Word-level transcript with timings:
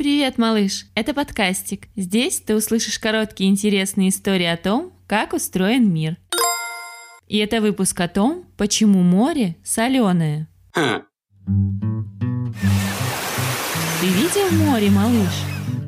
Привет, 0.00 0.38
малыш! 0.38 0.86
Это 0.94 1.12
подкастик. 1.12 1.88
Здесь 1.94 2.40
ты 2.40 2.56
услышишь 2.56 2.98
короткие 2.98 3.50
интересные 3.50 4.08
истории 4.08 4.46
о 4.46 4.56
том, 4.56 4.94
как 5.06 5.34
устроен 5.34 5.92
мир. 5.92 6.16
И 7.28 7.36
это 7.36 7.60
выпуск 7.60 8.00
о 8.00 8.08
том, 8.08 8.46
почему 8.56 9.02
море 9.02 9.56
соленое. 9.62 10.48
Ты 10.74 10.96
видел 14.06 14.50
море, 14.64 14.88
малыш? 14.88 15.34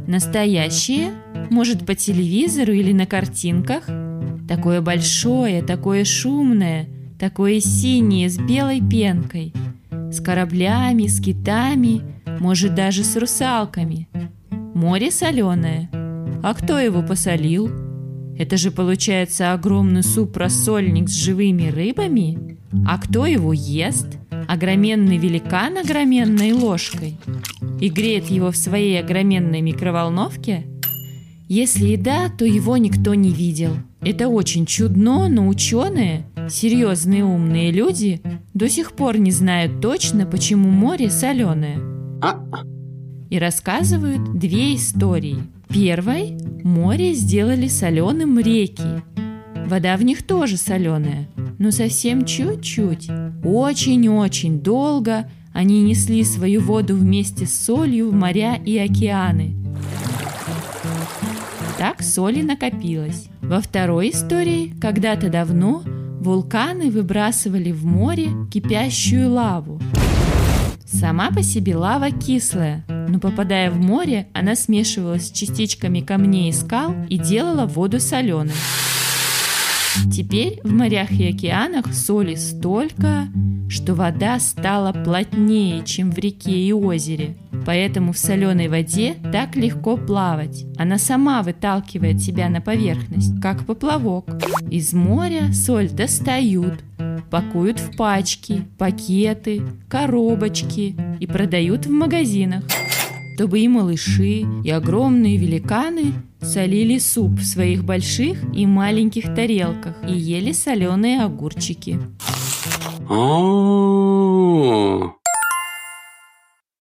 Настоящее? 0.07 1.15
Может, 1.49 1.87
по 1.87 1.95
телевизору 1.95 2.75
или 2.75 2.93
на 2.93 3.07
картинках? 3.07 3.87
Такое 4.47 4.83
большое, 4.83 5.63
такое 5.63 6.05
шумное, 6.05 6.87
такое 7.19 7.61
синее 7.61 8.29
с 8.29 8.37
белой 8.37 8.83
пенкой. 8.87 9.55
С 9.91 10.21
кораблями, 10.21 11.07
с 11.07 11.19
китами– 11.19 12.03
может 12.43 12.75
даже 12.75 13.05
с 13.05 13.17
русалками. 13.17 14.09
Море 14.75 15.13
соленое. 15.13 15.89
А 16.43 16.55
кто 16.55 16.77
его 16.81 17.01
посолил? 17.01 17.71
Это 18.37 18.57
же 18.57 18.73
получается 18.73 19.53
огромный 19.53 20.03
суп-рассольник 20.03 21.09
с 21.09 21.13
живыми 21.13 21.69
рыбами? 21.69 22.59
А 22.85 22.99
кто 22.99 23.27
его 23.27 23.53
ест? 23.53 24.09
Огроменный 24.49 25.19
великан 25.19 25.79
огроменной 25.79 26.51
ложкой? 26.51 27.17
И 27.81 27.89
греет 27.89 28.29
его 28.29 28.51
в 28.51 28.57
своей 28.57 28.99
огроменной 28.99 29.61
микроволновке? 29.61 30.67
Если 31.49 31.91
и 31.91 31.97
да, 31.97 32.29
то 32.29 32.45
его 32.45 32.77
никто 32.77 33.15
не 33.15 33.31
видел. 33.31 33.77
Это 34.01 34.27
очень 34.27 34.67
чудно, 34.67 35.29
но 35.29 35.47
ученые, 35.47 36.25
серьезные 36.51 37.25
умные 37.25 37.71
люди, 37.71 38.21
до 38.53 38.69
сих 38.69 38.93
пор 38.93 39.19
не 39.19 39.31
знают 39.31 39.81
точно, 39.81 40.27
почему 40.27 40.71
море 40.71 41.09
соленое. 41.09 41.92
И 43.31 43.39
рассказывают 43.39 44.39
две 44.39 44.75
истории. 44.75 45.43
Первой 45.69 46.37
море 46.63 47.15
сделали 47.15 47.69
соленым 47.69 48.39
реки. 48.39 49.03
Вода 49.67 49.97
в 49.97 50.03
них 50.03 50.23
тоже 50.23 50.57
соленая, 50.57 51.29
но 51.59 51.71
совсем 51.71 52.25
чуть-чуть. 52.25 53.09
Очень-очень 53.43 54.61
долго 54.61 55.31
они 55.53 55.83
несли 55.83 56.25
свою 56.25 56.61
воду 56.61 56.95
вместе 56.95 57.47
с 57.47 57.59
солью 57.59 58.11
в 58.11 58.15
моря 58.15 58.57
и 58.57 58.77
океаны. 58.79 59.55
Так 61.79 62.03
соли 62.03 62.43
накопилось. 62.43 63.29
Во 63.41 63.61
второй 63.61 64.11
истории, 64.11 64.75
когда-то 64.81 65.29
давно, 65.29 65.83
вулканы 66.21 66.91
выбрасывали 66.91 67.73
в 67.73 67.85
море 67.85 68.29
кипящую 68.53 69.31
лаву. 69.31 69.81
Сама 70.93 71.31
по 71.31 71.43
себе 71.43 71.75
лава 71.75 72.11
кислая, 72.11 72.85
но 72.89 73.19
попадая 73.19 73.71
в 73.71 73.79
море, 73.79 74.29
она 74.35 74.55
смешивалась 74.55 75.29
с 75.29 75.33
частичками 75.33 76.01
камней 76.01 76.51
и 76.51 76.53
скал 76.53 76.95
и 77.09 77.17
делала 77.17 77.65
воду 77.67 77.99
соленой. 77.99 78.53
Теперь 80.13 80.61
в 80.63 80.73
морях 80.73 81.11
и 81.13 81.29
океанах 81.29 81.95
соли 81.95 82.35
столько, 82.35 83.29
что 83.69 83.95
вода 83.95 84.39
стала 84.39 84.93
плотнее, 84.93 85.83
чем 85.85 86.11
в 86.11 86.19
реке 86.19 86.53
и 86.53 86.73
озере. 86.73 87.37
Поэтому 87.65 88.13
в 88.13 88.19
соленой 88.19 88.69
воде 88.69 89.15
так 89.33 89.57
легко 89.57 89.97
плавать. 89.97 90.65
Она 90.77 90.99
сама 90.99 91.43
выталкивает 91.43 92.21
себя 92.21 92.49
на 92.49 92.61
поверхность, 92.61 93.41
как 93.41 93.65
поплавок. 93.67 94.27
Из 94.71 94.93
моря 94.93 95.53
соль 95.53 95.89
достают, 95.89 96.75
пакуют 97.31 97.79
в 97.79 97.97
пачки, 97.97 98.65
пакеты, 98.79 99.63
коробочки 99.89 100.97
и 101.21 101.27
продают 101.27 101.87
в 101.87 101.91
магазинах, 101.91 102.65
чтобы 103.35 103.61
и 103.61 103.69
малыши, 103.69 104.45
и 104.63 104.71
огромные 104.71 105.37
великаны 105.37 106.13
солили 106.41 106.99
суп 106.99 107.41
в 107.41 107.45
своих 107.45 107.85
больших 107.85 108.39
и 108.55 108.67
маленьких 108.67 109.35
тарелках 109.35 109.97
и 110.09 110.13
ели 110.13 110.53
соленые 110.53 111.23
огурчики. 111.23 111.99